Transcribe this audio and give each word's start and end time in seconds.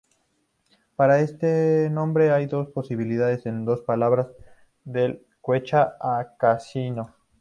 Para 0.95 1.19
este 1.19 1.87
nombre 1.91 2.31
hay 2.31 2.47
dos 2.47 2.69
posibilidades 2.69 3.45
en 3.45 3.65
dos 3.65 3.81
palabras 3.81 4.29
del 4.83 5.23
quechua 5.45 5.95
ancashino. 6.01 7.13